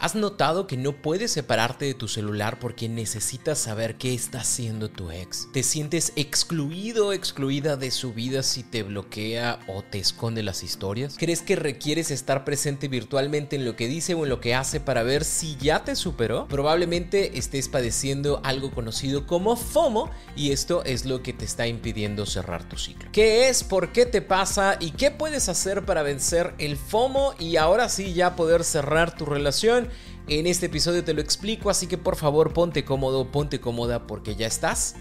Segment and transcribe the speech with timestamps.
[0.00, 4.88] ¿Has notado que no puedes separarte de tu celular porque necesitas saber qué está haciendo
[4.88, 5.48] tu ex?
[5.52, 10.62] ¿Te sientes excluido o excluida de su vida si te bloquea o te esconde las
[10.62, 11.16] historias?
[11.18, 14.80] ¿Crees que requieres estar presente virtualmente en lo que dice o en lo que hace
[14.80, 16.48] para ver si ya te superó?
[16.48, 22.24] Probablemente estés padeciendo algo conocido como FOMO y esto es lo que te está impidiendo
[22.24, 23.10] cerrar tu ciclo.
[23.12, 23.64] ¿Qué es?
[23.64, 24.78] ¿Por qué te pasa?
[24.80, 29.26] ¿Y qué puedes hacer para vencer el FOMO y ahora sí ya poder cerrar tu
[29.26, 29.89] relación?
[30.30, 34.36] En este episodio te lo explico, así que por favor ponte cómodo, ponte cómoda porque
[34.36, 34.94] ya estás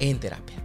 [0.00, 0.56] en terapia.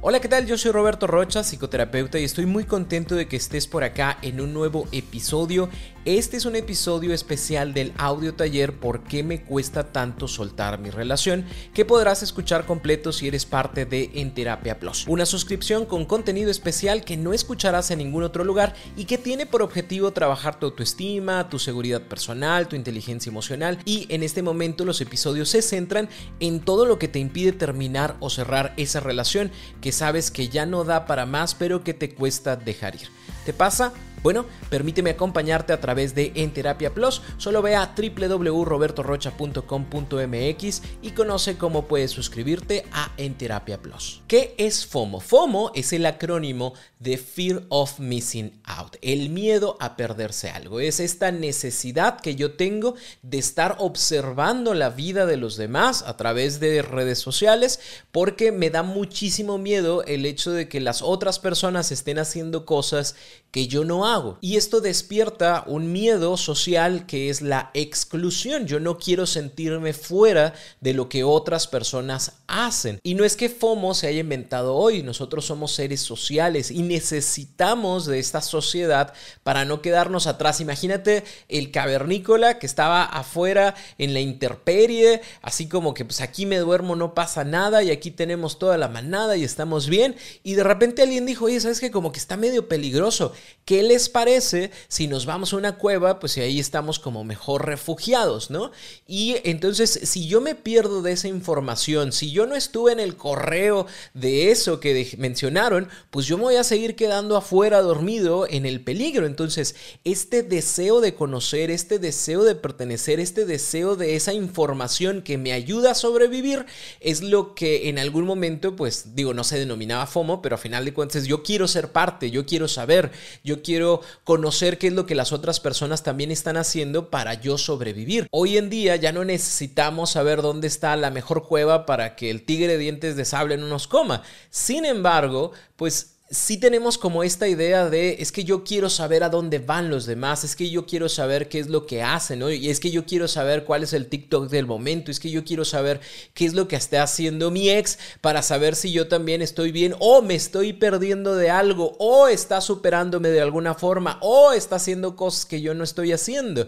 [0.00, 0.44] Hola, ¿qué tal?
[0.44, 4.40] Yo soy Roberto Rocha, psicoterapeuta, y estoy muy contento de que estés por acá en
[4.40, 5.68] un nuevo episodio.
[6.04, 10.90] Este es un episodio especial del audio taller ¿Por qué me cuesta tanto soltar mi
[10.90, 11.44] relación?
[11.72, 15.06] que podrás escuchar completo si eres parte de En Terapia Plus.
[15.06, 19.46] Una suscripción con contenido especial que no escucharás en ningún otro lugar y que tiene
[19.46, 24.84] por objetivo trabajar tu autoestima, tu seguridad personal, tu inteligencia emocional y en este momento
[24.84, 26.08] los episodios se centran
[26.40, 30.66] en todo lo que te impide terminar o cerrar esa relación que sabes que ya
[30.66, 33.08] no da para más, pero que te cuesta dejar ir.
[33.46, 33.92] ¿Te pasa?
[34.22, 37.22] Bueno, permíteme acompañarte a través de En Terapia Plus.
[37.38, 44.22] Solo ve a www.robertorocha.com.mx y conoce cómo puedes suscribirte a En Terapia Plus.
[44.28, 45.18] ¿Qué es FOMO?
[45.20, 50.78] FOMO es el acrónimo de Fear of Missing Out, el miedo a perderse algo.
[50.78, 56.16] Es esta necesidad que yo tengo de estar observando la vida de los demás a
[56.16, 57.80] través de redes sociales
[58.12, 63.16] porque me da muchísimo miedo el hecho de que las otras personas estén haciendo cosas
[63.52, 64.38] que yo no hago.
[64.40, 68.66] Y esto despierta un miedo social que es la exclusión.
[68.66, 72.98] Yo no quiero sentirme fuera de lo que otras personas hacen.
[73.02, 78.06] Y no es que FOMO se haya inventado hoy, nosotros somos seres sociales y necesitamos
[78.06, 80.60] de esta sociedad para no quedarnos atrás.
[80.60, 86.58] Imagínate el cavernícola que estaba afuera en la interperie, así como que pues aquí me
[86.58, 90.16] duermo, no pasa nada y aquí tenemos toda la manada y estamos bien.
[90.42, 93.32] Y de repente alguien dijo, oye, ¿sabes que Como que está medio peligroso.
[93.64, 96.18] ¿Qué les parece si nos vamos a una cueva?
[96.18, 98.72] Pues ahí estamos como mejor refugiados, ¿no?
[99.06, 103.16] Y entonces, si yo me pierdo de esa información, si yo no estuve en el
[103.16, 108.66] correo de eso que mencionaron, pues yo me voy a seguir quedando afuera dormido en
[108.66, 109.26] el peligro.
[109.26, 115.38] Entonces, este deseo de conocer, este deseo de pertenecer, este deseo de esa información que
[115.38, 116.66] me ayuda a sobrevivir,
[117.00, 120.84] es lo que en algún momento, pues digo, no se denominaba FOMO, pero a final
[120.84, 123.12] de cuentas yo quiero ser parte, yo quiero saber,
[123.44, 127.58] yo quiero conocer qué es lo que las otras personas también están haciendo para yo
[127.58, 128.26] sobrevivir.
[128.30, 132.44] Hoy en día ya no necesitamos saber dónde está la mejor cueva para que el
[132.44, 134.22] tigre de dientes de sable no nos coma.
[134.50, 139.28] Sin embargo, pues sí tenemos como esta idea de es que yo quiero saber a
[139.28, 142.42] dónde van los demás, es que yo quiero saber qué es lo que hacen.
[142.50, 145.44] Y es que yo quiero saber cuál es el TikTok del momento, es que yo
[145.44, 146.00] quiero saber
[146.32, 149.94] qué es lo que está haciendo mi ex para saber si yo también estoy bien
[150.00, 155.14] o me estoy perdiendo de algo o está superándome de alguna forma o está haciendo
[155.16, 156.66] cosas que yo no estoy haciendo.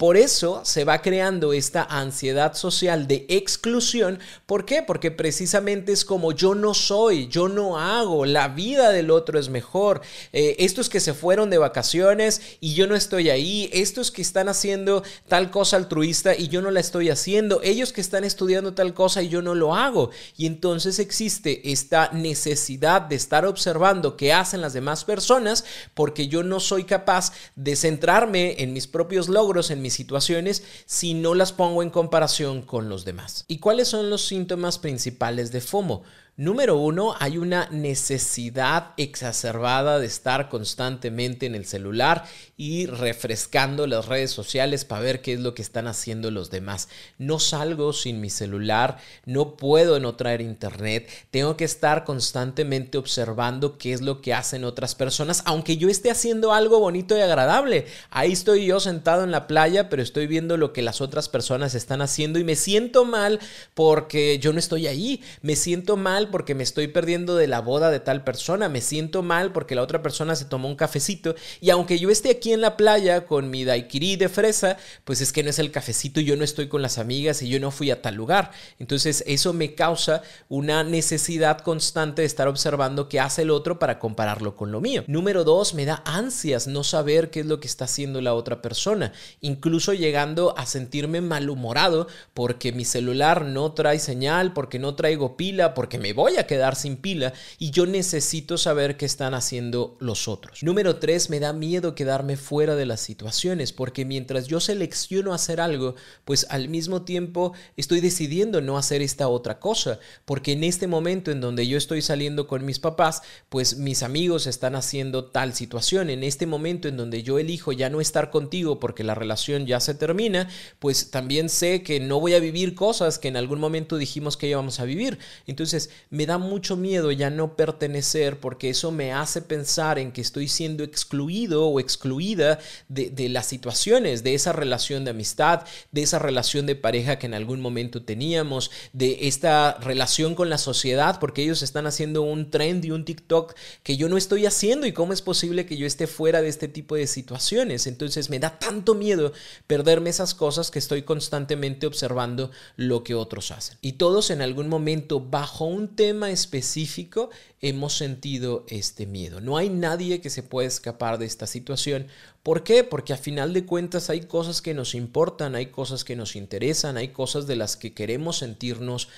[0.00, 4.18] Por eso se va creando esta ansiedad social de exclusión.
[4.46, 4.82] ¿Por qué?
[4.82, 9.50] Porque precisamente es como yo no soy, yo no hago, la vida del otro es
[9.50, 10.00] mejor.
[10.32, 14.48] Eh, estos que se fueron de vacaciones y yo no estoy ahí, estos que están
[14.48, 18.94] haciendo tal cosa altruista y yo no la estoy haciendo, ellos que están estudiando tal
[18.94, 20.12] cosa y yo no lo hago.
[20.34, 26.42] Y entonces existe esta necesidad de estar observando qué hacen las demás personas porque yo
[26.42, 31.52] no soy capaz de centrarme en mis propios logros, en mis situaciones si no las
[31.52, 33.44] pongo en comparación con los demás.
[33.48, 36.02] ¿Y cuáles son los síntomas principales de FOMO?
[36.36, 42.24] Número uno, hay una necesidad exacerbada de estar constantemente en el celular
[42.56, 46.88] y refrescando las redes sociales para ver qué es lo que están haciendo los demás.
[47.18, 53.76] No salgo sin mi celular, no puedo no traer internet, tengo que estar constantemente observando
[53.76, 57.86] qué es lo que hacen otras personas, aunque yo esté haciendo algo bonito y agradable.
[58.10, 61.74] Ahí estoy yo sentado en la playa, pero estoy viendo lo que las otras personas
[61.74, 63.40] están haciendo y me siento mal
[63.74, 67.90] porque yo no estoy ahí, me siento mal porque me estoy perdiendo de la boda
[67.90, 71.70] de tal persona, me siento mal porque la otra persona se tomó un cafecito y
[71.70, 75.42] aunque yo esté aquí en la playa con mi daiquiri de fresa, pues es que
[75.42, 78.02] no es el cafecito, yo no estoy con las amigas y yo no fui a
[78.02, 78.50] tal lugar.
[78.78, 83.98] Entonces eso me causa una necesidad constante de estar observando qué hace el otro para
[83.98, 85.04] compararlo con lo mío.
[85.06, 88.62] Número dos, me da ansias no saber qué es lo que está haciendo la otra
[88.62, 95.36] persona, incluso llegando a sentirme malhumorado porque mi celular no trae señal, porque no traigo
[95.36, 99.96] pila, porque me voy a quedar sin pila y yo necesito saber qué están haciendo
[100.00, 100.62] los otros.
[100.62, 105.60] Número tres, me da miedo quedarme fuera de las situaciones porque mientras yo selecciono hacer
[105.60, 110.86] algo, pues al mismo tiempo estoy decidiendo no hacer esta otra cosa, porque en este
[110.86, 115.54] momento en donde yo estoy saliendo con mis papás, pues mis amigos están haciendo tal
[115.54, 116.10] situación.
[116.10, 119.80] En este momento en donde yo elijo ya no estar contigo porque la relación ya
[119.80, 120.48] se termina,
[120.78, 124.48] pues también sé que no voy a vivir cosas que en algún momento dijimos que
[124.48, 125.18] íbamos a vivir.
[125.46, 130.20] Entonces me da mucho miedo ya no pertenecer porque eso me hace pensar en que
[130.20, 132.58] estoy siendo excluido o excluida
[132.88, 137.26] de, de las situaciones, de esa relación de amistad, de esa relación de pareja que
[137.26, 142.50] en algún momento teníamos, de esta relación con la sociedad, porque ellos están haciendo un
[142.50, 145.86] trend y un TikTok que yo no estoy haciendo y cómo es posible que yo
[145.86, 147.86] esté fuera de este tipo de situaciones.
[147.86, 149.32] Entonces me da tanto miedo
[149.66, 153.78] perderme esas cosas que estoy constantemente observando lo que otros hacen.
[153.80, 159.40] Y todos en algún momento bajo un tema específico hemos sentido este miedo.
[159.40, 162.06] No hay nadie que se pueda escapar de esta situación.
[162.42, 162.84] ¿Por qué?
[162.84, 166.96] Porque a final de cuentas hay cosas que nos importan, hay cosas que nos interesan,
[166.96, 169.08] hay cosas de las que queremos sentirnos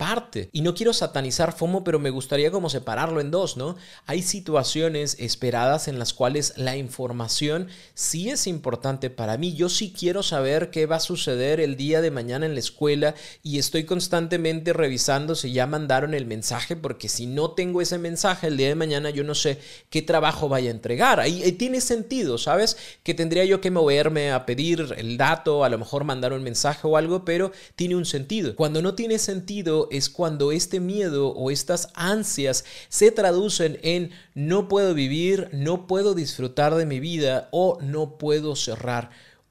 [0.00, 0.48] parte.
[0.50, 3.76] Y no quiero satanizar FOMO, pero me gustaría como separarlo en dos, ¿no?
[4.06, 9.52] Hay situaciones esperadas en las cuales la información sí es importante para mí.
[9.52, 13.14] Yo sí quiero saber qué va a suceder el día de mañana en la escuela
[13.42, 18.46] y estoy constantemente revisando si ya mandaron el mensaje, porque si no tengo ese mensaje
[18.46, 19.58] el día de mañana, yo no sé
[19.90, 21.20] qué trabajo vaya a entregar.
[21.20, 22.78] Ahí, tiene sentido, ¿sabes?
[23.02, 26.88] Que tendría yo que moverme a pedir el dato, a lo mejor mandar un mensaje
[26.88, 28.56] o algo, pero tiene un sentido.
[28.56, 34.68] Cuando no tiene sentido, es cuando este miedo o estas ansias se traducen en no
[34.68, 39.10] puedo vivir, no puedo disfrutar de mi vida o no puedo cerrar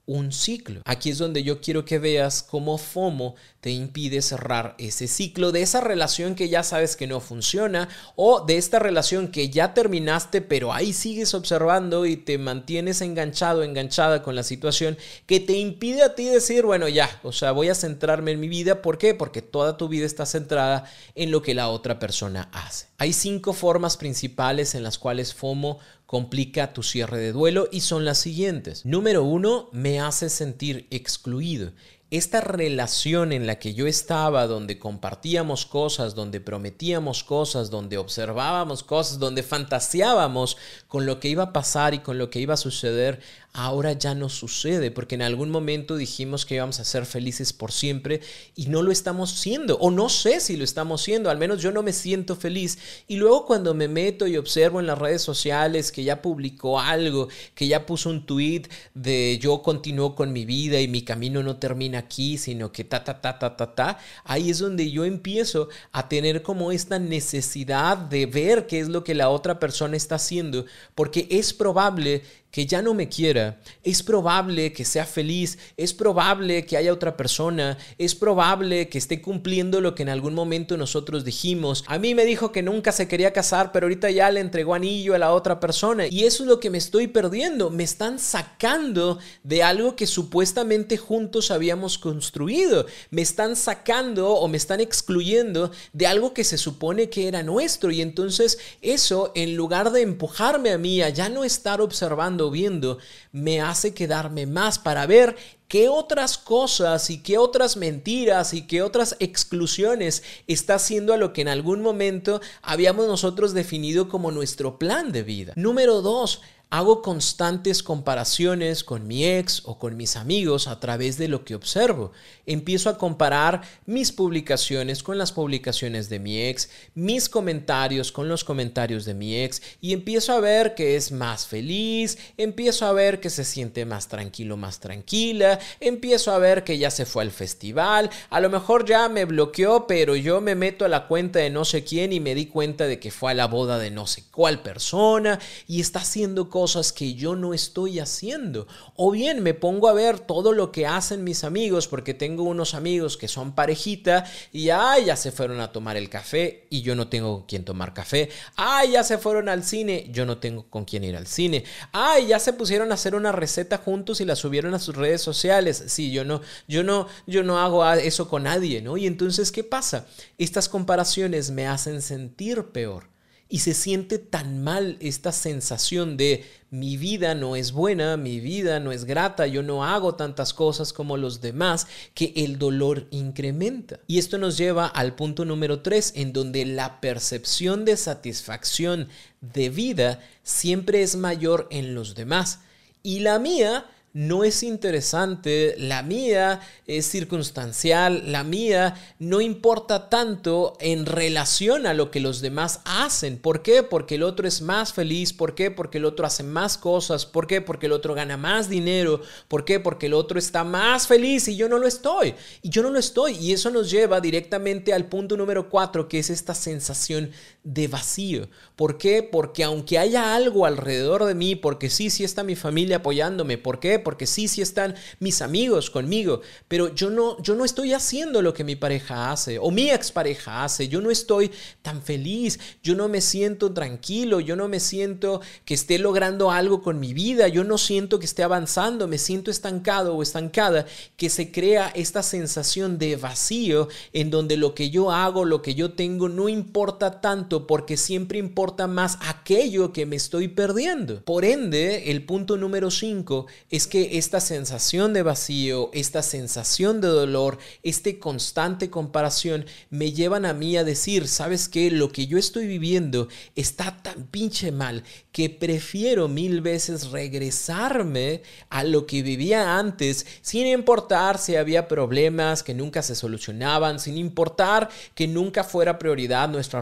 [0.09, 0.81] un ciclo.
[0.85, 5.61] Aquí es donde yo quiero que veas cómo FOMO te impide cerrar ese ciclo de
[5.61, 10.41] esa relación que ya sabes que no funciona o de esta relación que ya terminaste
[10.41, 16.03] pero ahí sigues observando y te mantienes enganchado, enganchada con la situación que te impide
[16.03, 18.81] a ti decir, bueno, ya, o sea, voy a centrarme en mi vida.
[18.81, 19.13] ¿Por qué?
[19.13, 20.85] Porque toda tu vida está centrada
[21.15, 22.87] en lo que la otra persona hace.
[22.97, 28.03] Hay cinco formas principales en las cuales FOMO complica tu cierre de duelo y son
[28.03, 28.85] las siguientes.
[28.85, 31.71] Número uno, me hace sentir excluido
[32.11, 38.83] esta relación en la que yo estaba, donde compartíamos cosas, donde prometíamos cosas, donde observábamos
[38.83, 40.57] cosas, donde fantaseábamos
[40.87, 43.21] con lo que iba a pasar y con lo que iba a suceder,
[43.53, 47.71] ahora ya no sucede, porque en algún momento dijimos que íbamos a ser felices por
[47.71, 48.21] siempre
[48.55, 51.71] y no lo estamos siendo, o no sé si lo estamos siendo, al menos yo
[51.71, 52.77] no me siento feliz.
[53.07, 57.27] Y luego cuando me meto y observo en las redes sociales que ya publicó algo,
[57.55, 58.63] que ya puso un tweet
[58.93, 63.03] de yo continúo con mi vida y mi camino no termina aquí, sino que ta,
[63.03, 67.97] ta, ta, ta, ta, ta, ahí es donde yo empiezo a tener como esta necesidad
[67.97, 72.65] de ver qué es lo que la otra persona está haciendo, porque es probable que
[72.65, 77.77] ya no me quiera, es probable que sea feliz, es probable que haya otra persona,
[77.97, 81.83] es probable que esté cumpliendo lo que en algún momento nosotros dijimos.
[81.87, 85.13] A mí me dijo que nunca se quería casar, pero ahorita ya le entregó anillo
[85.13, 87.69] a la otra persona y eso es lo que me estoy perdiendo.
[87.69, 92.85] Me están sacando de algo que supuestamente juntos habíamos construido.
[93.11, 97.91] Me están sacando o me están excluyendo de algo que se supone que era nuestro
[97.91, 102.97] y entonces eso en lugar de empujarme a mí a ya no estar observando viendo,
[103.31, 105.35] me hace quedarme más para ver
[105.67, 111.31] qué otras cosas y qué otras mentiras y qué otras exclusiones está haciendo a lo
[111.31, 115.53] que en algún momento habíamos nosotros definido como nuestro plan de vida.
[115.55, 121.27] Número dos, Hago constantes comparaciones con mi ex o con mis amigos a través de
[121.27, 122.11] lo que observo.
[122.45, 128.43] Empiezo a comparar mis publicaciones con las publicaciones de mi ex, mis comentarios con los
[128.43, 133.19] comentarios de mi ex y empiezo a ver que es más feliz, empiezo a ver
[133.19, 137.31] que se siente más tranquilo, más tranquila, empiezo a ver que ya se fue al
[137.31, 141.49] festival, a lo mejor ya me bloqueó, pero yo me meto a la cuenta de
[141.49, 144.05] no sé quién y me di cuenta de que fue a la boda de no
[144.05, 148.67] sé cuál persona y está haciendo cosas cosas que yo no estoy haciendo.
[148.97, 152.73] O bien me pongo a ver todo lo que hacen mis amigos, porque tengo unos
[152.73, 156.95] amigos que son parejita y ay, ya se fueron a tomar el café y yo
[156.95, 158.27] no tengo con quién tomar café.
[158.57, 161.63] Ay, ya se fueron al cine, yo no tengo con quién ir al cine.
[161.93, 165.21] Ay, ya se pusieron a hacer una receta juntos y la subieron a sus redes
[165.21, 165.81] sociales.
[165.87, 168.97] Sí, yo no, yo no, yo no hago eso con nadie, ¿no?
[168.97, 170.07] Y entonces, ¿qué pasa?
[170.37, 173.07] Estas comparaciones me hacen sentir peor.
[173.51, 178.79] Y se siente tan mal esta sensación de mi vida no es buena, mi vida
[178.79, 183.99] no es grata, yo no hago tantas cosas como los demás, que el dolor incrementa.
[184.05, 189.07] Y esto nos lleva al punto número 3, en donde la percepción de satisfacción
[189.41, 192.59] de vida siempre es mayor en los demás.
[193.01, 200.75] Y la mía no es interesante, la mía es circunstancial, la mía no importa tanto
[200.79, 203.37] en relación a lo que los demás hacen.
[203.37, 203.83] ¿Por qué?
[203.83, 205.69] Porque el otro es más feliz, ¿por qué?
[205.69, 207.61] Porque el otro hace más cosas, ¿por qué?
[207.61, 209.79] Porque el otro gana más dinero, ¿por qué?
[209.79, 212.33] Porque el otro está más feliz y yo no lo estoy.
[212.63, 213.33] Y yo no lo estoy.
[213.35, 217.31] Y eso nos lleva directamente al punto número cuatro, que es esta sensación
[217.63, 218.47] de vacío.
[218.77, 219.21] ¿Por qué?
[219.21, 223.79] Porque aunque haya algo alrededor de mí, porque sí, sí está mi familia apoyándome, ¿por
[223.79, 223.99] qué?
[223.99, 226.39] Porque sí, sí están mis amigos conmigo,
[226.69, 230.63] pero yo no, yo no estoy haciendo lo que mi pareja hace o mi expareja
[230.63, 231.51] hace, yo no estoy
[231.81, 236.81] tan feliz, yo no me siento tranquilo, yo no me siento que esté logrando algo
[236.81, 240.85] con mi vida, yo no siento que esté avanzando, me siento estancado o estancada,
[241.17, 245.75] que se crea esta sensación de vacío en donde lo que yo hago, lo que
[245.75, 251.23] yo tengo no importa tanto porque siempre importa más aquello que me estoy perdiendo.
[251.23, 257.07] Por ende, el punto número 5 es que esta sensación de vacío, esta sensación de
[257.07, 261.89] dolor, este constante comparación me llevan a mí a decir, ¿sabes qué?
[261.91, 268.83] Lo que yo estoy viviendo está tan pinche mal que prefiero mil veces regresarme a
[268.83, 274.89] lo que vivía antes, sin importar si había problemas que nunca se solucionaban, sin importar
[275.15, 276.81] que nunca fuera prioridad nuestra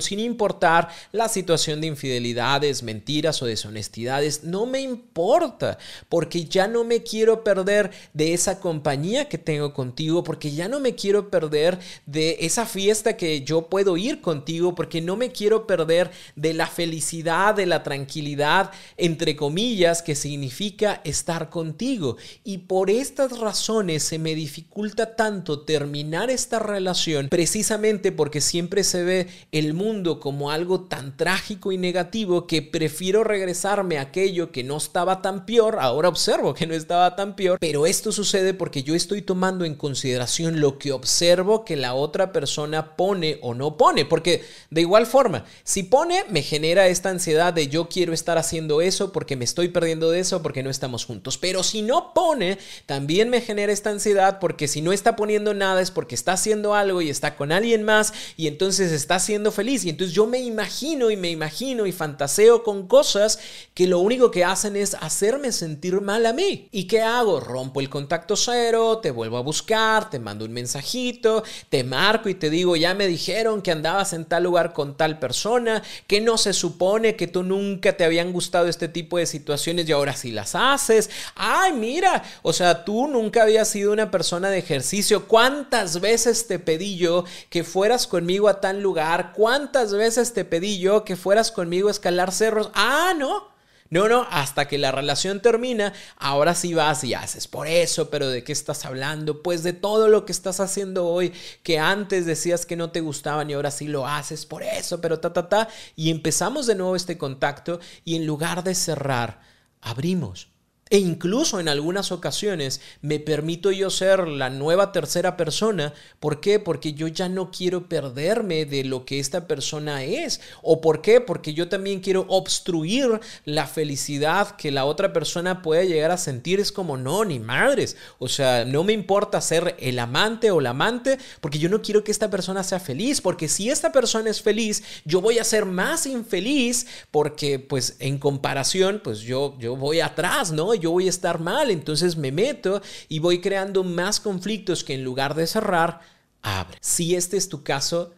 [0.00, 5.78] sin importar la situación de infidelidades, mentiras o deshonestidades, no me importa,
[6.08, 10.80] porque ya no me quiero perder de esa compañía que tengo contigo, porque ya no
[10.80, 15.66] me quiero perder de esa fiesta que yo puedo ir contigo, porque no me quiero
[15.66, 22.16] perder de la felicidad, de la tranquilidad, entre comillas, que significa estar contigo.
[22.44, 29.02] Y por estas razones se me dificulta tanto terminar esta relación, precisamente porque siempre se
[29.02, 29.89] ve el mundo
[30.20, 35.46] como algo tan trágico y negativo que prefiero regresarme a aquello que no estaba tan
[35.46, 39.64] peor, ahora observo que no estaba tan peor, pero esto sucede porque yo estoy tomando
[39.64, 44.80] en consideración lo que observo que la otra persona pone o no pone, porque de
[44.80, 49.34] igual forma, si pone, me genera esta ansiedad de yo quiero estar haciendo eso porque
[49.34, 53.40] me estoy perdiendo de eso porque no estamos juntos, pero si no pone, también me
[53.40, 57.10] genera esta ansiedad porque si no está poniendo nada es porque está haciendo algo y
[57.10, 61.16] está con alguien más y entonces está siendo feliz y entonces yo me imagino y
[61.16, 63.38] me imagino y fantaseo con cosas
[63.74, 66.68] que lo único que hacen es hacerme sentir mal a mí.
[66.70, 67.40] ¿Y qué hago?
[67.40, 72.34] Rompo el contacto cero, te vuelvo a buscar, te mando un mensajito, te marco y
[72.34, 76.38] te digo, ya me dijeron que andabas en tal lugar con tal persona, que no
[76.38, 80.30] se supone que tú nunca te habían gustado este tipo de situaciones y ahora sí
[80.30, 81.10] las haces.
[81.34, 85.26] Ay, mira, o sea, tú nunca habías sido una persona de ejercicio.
[85.26, 89.32] ¿Cuántas veces te pedí yo que fueras conmigo a tal lugar?
[89.34, 92.70] ¿Cuántas veces te pedí yo que fueras conmigo a escalar cerros?
[92.74, 93.50] Ah, no.
[93.90, 98.28] No, no, hasta que la relación termina, ahora sí vas y haces por eso, pero
[98.28, 99.42] ¿de qué estás hablando?
[99.42, 101.32] Pues de todo lo que estás haciendo hoy,
[101.64, 105.18] que antes decías que no te gustaban y ahora sí lo haces por eso, pero
[105.18, 105.68] ta, ta, ta.
[105.96, 109.40] Y empezamos de nuevo este contacto y en lugar de cerrar,
[109.80, 110.49] abrimos.
[110.92, 115.94] E incluso en algunas ocasiones me permito yo ser la nueva tercera persona.
[116.18, 116.58] ¿Por qué?
[116.58, 120.40] Porque yo ya no quiero perderme de lo que esta persona es.
[120.62, 121.20] ¿O por qué?
[121.20, 126.58] Porque yo también quiero obstruir la felicidad que la otra persona puede llegar a sentir.
[126.58, 127.96] Es como, no, ni madres.
[128.18, 132.02] O sea, no me importa ser el amante o la amante porque yo no quiero
[132.02, 133.20] que esta persona sea feliz.
[133.20, 138.18] Porque si esta persona es feliz, yo voy a ser más infeliz porque pues en
[138.18, 140.79] comparación, pues yo, yo voy atrás, ¿no?
[140.80, 145.04] Yo voy a estar mal, entonces me meto y voy creando más conflictos que en
[145.04, 146.00] lugar de cerrar,
[146.42, 146.78] abre.
[146.80, 148.14] Si este es tu caso,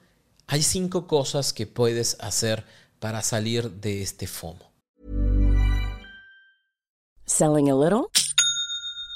[0.47, 2.65] hay cinco cosas que puedes hacer
[2.99, 4.71] para salir de este FOMO.
[7.27, 8.11] Selling a little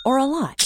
[0.05, 0.66] or a lot.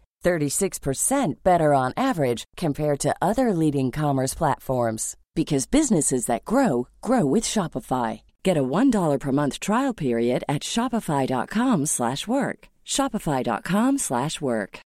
[0.21, 7.25] 36% better on average compared to other leading commerce platforms because businesses that grow grow
[7.25, 8.21] with Shopify.
[8.43, 12.67] Get a $1 per month trial period at shopify.com/work.
[12.85, 14.81] shopify.com/work.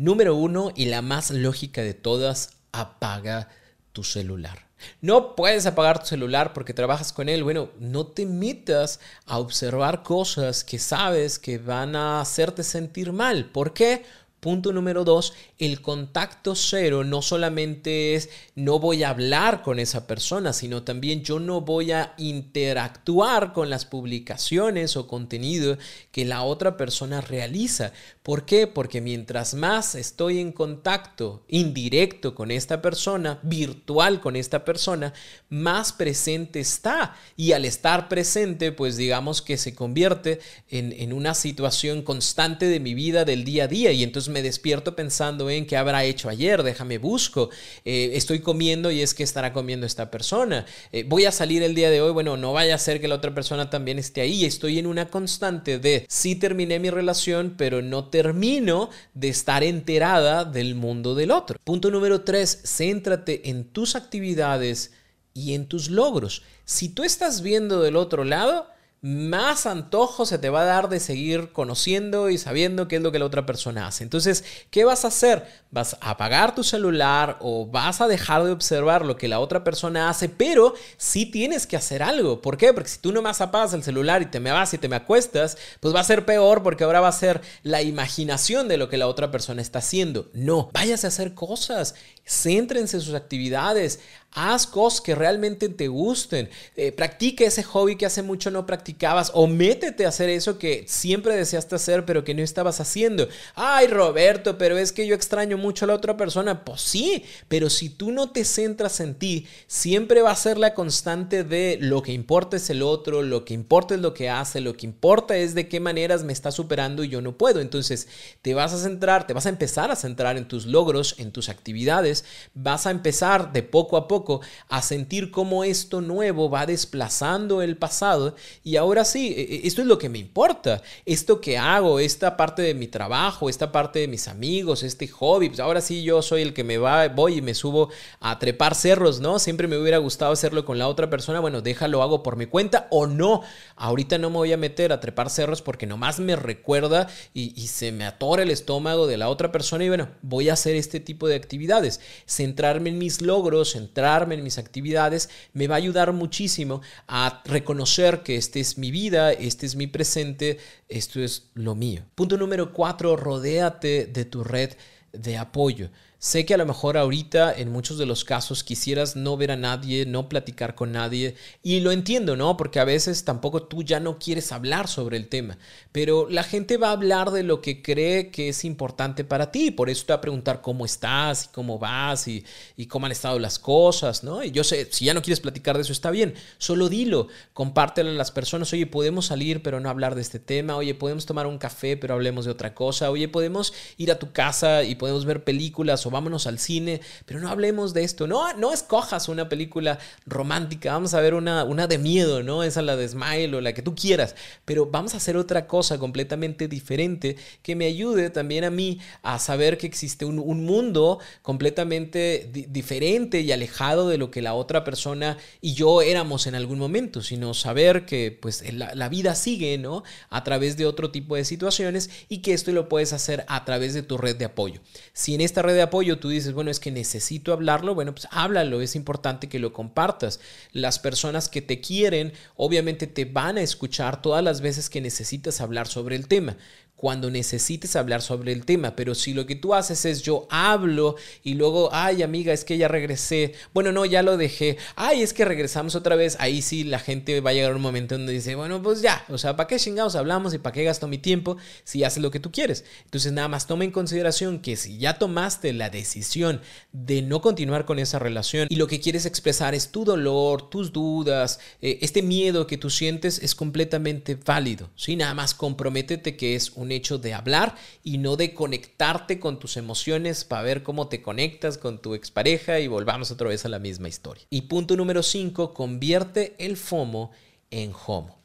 [0.00, 3.50] Número uno y la más lógica de todas, apaga
[3.92, 4.69] tu celular.
[5.00, 7.44] No puedes apagar tu celular porque trabajas con él.
[7.44, 13.46] Bueno, no te metas a observar cosas que sabes que van a hacerte sentir mal.
[13.46, 14.04] ¿Por qué?
[14.40, 20.06] Punto número dos, el contacto cero no solamente es no voy a hablar con esa
[20.06, 25.76] persona, sino también yo no voy a interactuar con las publicaciones o contenido
[26.10, 27.92] que la otra persona realiza.
[28.30, 28.68] ¿Por qué?
[28.68, 35.12] Porque mientras más estoy en contacto indirecto con esta persona, virtual con esta persona,
[35.48, 37.16] más presente está.
[37.36, 42.78] Y al estar presente, pues digamos que se convierte en, en una situación constante de
[42.78, 43.90] mi vida del día a día.
[43.90, 47.50] Y entonces me despierto pensando en qué habrá hecho ayer, déjame busco,
[47.84, 51.74] eh, estoy comiendo y es que estará comiendo esta persona, eh, voy a salir el
[51.74, 54.44] día de hoy, bueno, no vaya a ser que la otra persona también esté ahí,
[54.44, 60.44] estoy en una constante de sí terminé mi relación, pero no termino de estar enterada
[60.44, 61.58] del mundo del otro.
[61.64, 64.92] Punto número tres, céntrate en tus actividades
[65.32, 66.42] y en tus logros.
[66.66, 68.66] Si tú estás viendo del otro lado,
[69.02, 73.12] más antojo se te va a dar de seguir conociendo y sabiendo qué es lo
[73.12, 74.04] que la otra persona hace.
[74.04, 75.46] Entonces, ¿qué vas a hacer?
[75.70, 79.64] ¿Vas a apagar tu celular o vas a dejar de observar lo que la otra
[79.64, 80.28] persona hace?
[80.28, 82.42] Pero sí tienes que hacer algo.
[82.42, 82.74] ¿Por qué?
[82.74, 85.56] Porque si tú nomás apagas el celular y te me vas y te me acuestas,
[85.80, 88.98] pues va a ser peor porque ahora va a ser la imaginación de lo que
[88.98, 90.28] la otra persona está haciendo.
[90.34, 91.94] No, váyase a hacer cosas.
[92.26, 94.00] Céntrense en sus actividades,
[94.32, 99.32] haz cosas que realmente te gusten, eh, practique ese hobby que hace mucho no practicabas
[99.34, 103.28] o métete a hacer eso que siempre deseaste hacer pero que no estabas haciendo.
[103.54, 106.64] Ay, Roberto, pero es que yo extraño mucho a la otra persona.
[106.64, 110.74] Pues sí, pero si tú no te centras en ti, siempre va a ser la
[110.74, 114.60] constante de lo que importa es el otro, lo que importa es lo que hace,
[114.60, 117.60] lo que importa es de qué maneras me está superando y yo no puedo.
[117.60, 118.08] Entonces
[118.42, 121.48] te vas a centrar, te vas a empezar a centrar en tus logros, en tus
[121.48, 124.19] actividades vas a empezar de poco a poco
[124.68, 128.34] a sentir cómo esto nuevo va desplazando el pasado.
[128.64, 132.36] Y ahora sí, e, e, esto es lo que me importa, esto que hago, esta
[132.36, 136.22] parte de mi trabajo, esta parte de mis amigos, este hobby, pues ahora sí yo
[136.22, 139.38] soy el que me va, voy y me subo a trepar cerros, ¿no?
[139.38, 142.86] Siempre me hubiera gustado hacerlo con la otra persona, bueno, déjalo hago por mi cuenta
[142.90, 143.42] o no,
[143.76, 147.68] ahorita no me voy a meter a trepar cerros porque nomás me recuerda y, y
[147.68, 151.00] se me atora el estómago de la otra persona y bueno, voy a hacer este
[151.00, 152.00] tipo de actividades.
[152.26, 158.22] Centrarme en mis logros, centrarme en mis actividades, me va a ayudar muchísimo a reconocer
[158.22, 162.02] que esta es mi vida, este es mi presente, esto es lo mío.
[162.14, 164.72] Punto número cuatro, rodéate de tu red
[165.12, 165.90] de apoyo.
[166.22, 169.56] Sé que a lo mejor ahorita en muchos de los casos quisieras no ver a
[169.56, 172.58] nadie, no platicar con nadie y lo entiendo, ¿no?
[172.58, 175.56] Porque a veces tampoco tú ya no quieres hablar sobre el tema,
[175.92, 179.70] pero la gente va a hablar de lo que cree que es importante para ti,
[179.70, 182.44] por eso te va a preguntar cómo estás y cómo vas y,
[182.90, 184.44] cómo han estado las cosas, ¿no?
[184.44, 188.10] Y yo sé, si ya no quieres platicar de eso está bien, solo dilo, compártelo
[188.10, 191.46] a las personas, oye, podemos salir pero no hablar de este tema, oye, podemos tomar
[191.46, 195.24] un café pero hablemos de otra cosa, oye, podemos ir a tu casa y podemos
[195.24, 198.26] ver películas vámonos al cine, pero no hablemos de esto.
[198.26, 202.62] No, no escojas una película romántica, vamos a ver una, una de miedo, ¿no?
[202.62, 205.98] Esa la de Smile o la que tú quieras, pero vamos a hacer otra cosa
[205.98, 212.50] completamente diferente que me ayude también a mí a saber que existe un, mundo completamente
[212.68, 217.22] diferente y alejado de lo que la otra persona y yo éramos en algún momento,
[217.22, 220.02] sino saber que pues la, la vida sigue, ¿no?
[220.28, 223.94] A través de otro tipo de situaciones y que esto lo puedes hacer a través
[223.94, 224.80] de tu red de apoyo.
[225.12, 228.28] Si en esta red de apoyo tú dices, bueno, es que necesito hablarlo, bueno, pues
[228.30, 230.40] háblalo, es importante que lo compartas.
[230.72, 235.60] Las personas que te quieren, obviamente te van a escuchar todas las veces que necesitas
[235.60, 236.56] hablar sobre el tema.
[237.00, 238.94] Cuando necesites hablar sobre el tema.
[238.94, 242.76] Pero si lo que tú haces es yo hablo y luego, ay amiga, es que
[242.76, 243.54] ya regresé.
[243.72, 244.76] Bueno, no, ya lo dejé.
[244.96, 246.36] Ay, es que regresamos otra vez.
[246.40, 249.24] Ahí sí la gente va a llegar un momento donde dice, bueno, pues ya.
[249.30, 252.30] O sea, ¿para qué chingados hablamos y para qué gasto mi tiempo si haces lo
[252.30, 252.84] que tú quieres?
[253.06, 256.60] Entonces nada más toma en consideración que si ya tomaste la decisión
[256.92, 260.92] de no continuar con esa relación y lo que quieres expresar es tu dolor, tus
[260.92, 264.90] dudas, eh, este miedo que tú sientes es completamente válido.
[264.96, 265.16] ¿sí?
[265.16, 269.76] Nada más comprométete que es un hecho de hablar y no de conectarte con tus
[269.76, 273.78] emociones para ver cómo te conectas con tu expareja y volvamos otra vez a la
[273.78, 274.44] misma historia.
[274.50, 277.30] Y punto número 5, convierte el FOMO
[277.70, 278.38] en HOMO.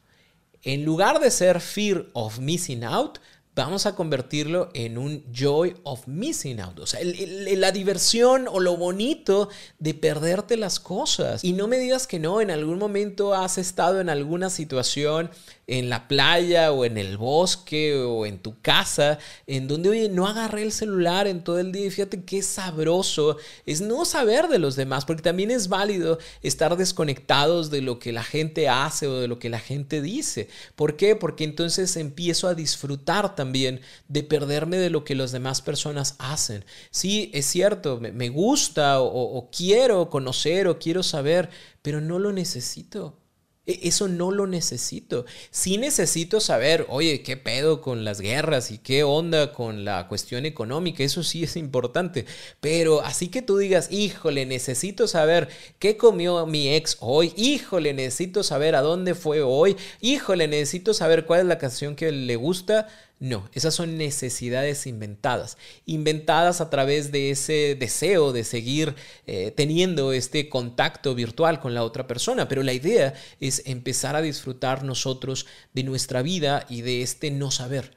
[0.62, 3.20] En lugar de ser fear of missing out,
[3.56, 6.78] vamos a convertirlo en un joy of missing out.
[6.80, 11.44] O sea, la diversión o lo bonito de perderte las cosas.
[11.44, 15.32] Y no me digas que no, en algún momento has estado en alguna situación
[15.68, 20.28] en la playa o en el bosque o en tu casa, en donde, oye, no
[20.28, 24.76] agarré el celular en todo el día fíjate qué sabroso es no saber de los
[24.76, 29.28] demás, porque también es válido estar desconectados de lo que la gente hace o de
[29.28, 30.50] lo que la gente dice.
[30.76, 31.16] ¿Por qué?
[31.16, 36.66] Porque entonces empiezo a disfrutar también de perderme de lo que las demás personas hacen.
[36.92, 41.50] Sí, es cierto, me, gusta o quiero conocer o quiero saber,
[41.82, 43.18] pero no lo necesito.
[43.66, 45.26] E, eso no lo necesito.
[45.52, 50.46] Sí necesito saber, oye, ¿qué pedo con las guerras y qué onda con la cuestión
[50.46, 51.04] económica?
[51.04, 52.26] Eso sí es importante.
[52.60, 57.34] Pero así que tú digas, híjole, necesito saber qué comió mi ex hoy.
[57.38, 59.76] Híjole, necesito saber a dónde fue hoy.
[60.02, 62.88] Híjole, necesito saber cuál es la canción que le gusta.
[63.18, 68.94] No, esas son necesidades inventadas, inventadas a través de ese deseo de seguir
[69.26, 74.22] eh, teniendo este contacto virtual con la otra persona, pero la idea es empezar a
[74.22, 77.96] disfrutar nosotros de nuestra vida y de este no saber.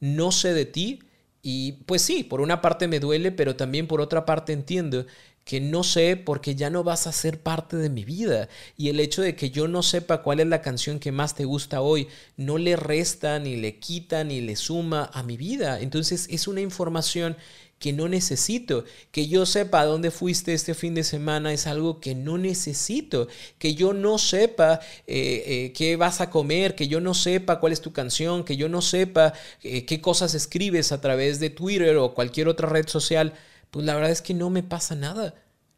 [0.00, 1.00] No sé de ti
[1.42, 5.06] y pues sí, por una parte me duele, pero también por otra parte entiendo
[5.46, 8.48] que no sé porque ya no vas a ser parte de mi vida.
[8.76, 11.44] Y el hecho de que yo no sepa cuál es la canción que más te
[11.44, 15.80] gusta hoy, no le resta, ni le quita, ni le suma a mi vida.
[15.80, 17.36] Entonces es una información
[17.78, 18.84] que no necesito.
[19.12, 23.28] Que yo sepa dónde fuiste este fin de semana es algo que no necesito.
[23.60, 27.72] Que yo no sepa eh, eh, qué vas a comer, que yo no sepa cuál
[27.72, 29.32] es tu canción, que yo no sepa
[29.62, 33.32] eh, qué cosas escribes a través de Twitter o cualquier otra red social
[33.76, 35.34] pues la verdad es que no me pasa nada.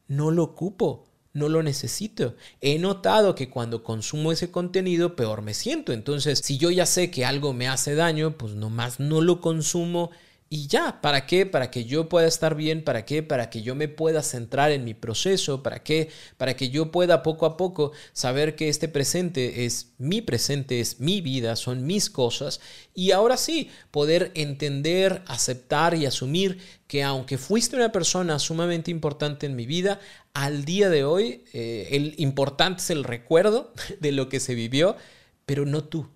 [0.07, 2.37] No lo ocupo, no lo necesito.
[2.61, 5.93] He notado que cuando consumo ese contenido, peor me siento.
[5.93, 10.13] Entonces, si yo ya sé que algo me hace daño, pues nomás no lo consumo
[10.51, 11.45] y ya, ¿para qué?
[11.45, 13.23] Para que yo pueda estar bien, ¿para qué?
[13.23, 16.09] Para que yo me pueda centrar en mi proceso, ¿para qué?
[16.39, 21.01] Para que yo pueda poco a poco saber que este presente es mi presente, es
[21.01, 22.61] mi vida, son mis cosas
[22.95, 29.45] y ahora sí, poder entender, aceptar y asumir que aunque fuiste una persona sumamente importante
[29.45, 30.01] en mi vida,
[30.33, 34.97] al día de hoy eh, el importante es el recuerdo de lo que se vivió,
[35.45, 36.09] pero no tú.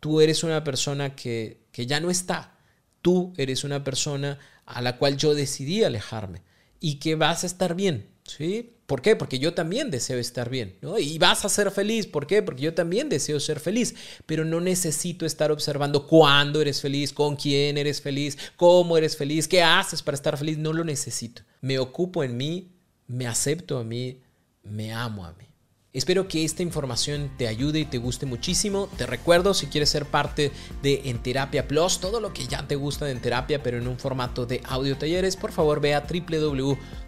[0.00, 2.56] Tú eres una persona que, que ya no está
[3.02, 6.42] tú eres una persona a la cual yo decidí alejarme
[6.80, 8.74] y que vas a estar bien, ¿sí?
[8.86, 9.14] ¿Por qué?
[9.14, 10.98] Porque yo también deseo estar bien, ¿no?
[10.98, 12.42] Y vas a ser feliz, ¿por qué?
[12.42, 13.94] Porque yo también deseo ser feliz,
[14.26, 19.46] pero no necesito estar observando cuándo eres feliz, con quién eres feliz, cómo eres feliz,
[19.46, 21.42] qué haces para estar feliz, no lo necesito.
[21.60, 22.72] Me ocupo en mí,
[23.06, 24.20] me acepto a mí,
[24.64, 25.49] me amo a mí.
[25.92, 28.88] Espero que esta información te ayude y te guste muchísimo.
[28.96, 32.76] Te recuerdo, si quieres ser parte de En Terapia Plus, todo lo que ya te
[32.76, 36.06] gusta de En Terapia, pero en un formato de audio talleres, por favor ve a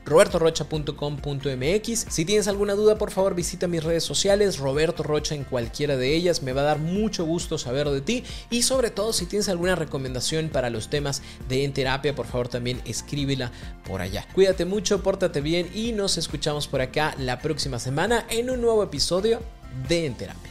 [0.04, 2.06] www.robertorocha.com.mx.
[2.08, 6.14] Si tienes alguna duda, por favor visita mis redes sociales, Roberto Rocha en cualquiera de
[6.14, 6.42] ellas.
[6.42, 8.24] Me va a dar mucho gusto saber de ti.
[8.50, 12.48] Y sobre todo, si tienes alguna recomendación para los temas de En Terapia, por favor
[12.48, 13.50] también escríbela
[13.84, 14.26] por allá.
[14.34, 18.82] Cuídate mucho, pórtate bien y nos escuchamos por acá la próxima semana en un nuevo
[18.82, 19.40] episodio
[19.88, 20.50] de En Terapia.